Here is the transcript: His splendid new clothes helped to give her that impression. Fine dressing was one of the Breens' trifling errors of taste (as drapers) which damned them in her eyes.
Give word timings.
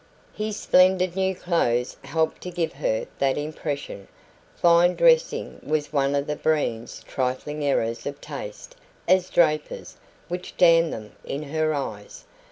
His 0.33 0.57
splendid 0.57 1.15
new 1.15 1.35
clothes 1.35 1.95
helped 2.03 2.41
to 2.41 2.49
give 2.49 2.73
her 2.73 3.05
that 3.19 3.37
impression. 3.37 4.07
Fine 4.55 4.95
dressing 4.95 5.59
was 5.61 5.93
one 5.93 6.15
of 6.15 6.25
the 6.25 6.35
Breens' 6.35 7.03
trifling 7.03 7.63
errors 7.63 8.07
of 8.07 8.19
taste 8.19 8.75
(as 9.07 9.29
drapers) 9.29 9.97
which 10.27 10.57
damned 10.57 10.91
them 10.91 11.11
in 11.23 11.43
her 11.43 11.75
eyes. 11.75 12.25